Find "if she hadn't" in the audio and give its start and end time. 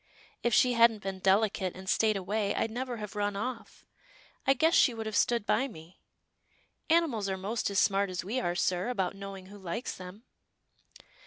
0.41-1.03